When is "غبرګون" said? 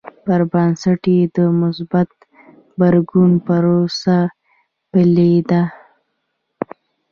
2.71-3.31